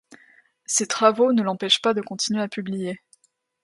[0.65, 2.99] Ces travaux ne l'empêchent pas de continuer à publier.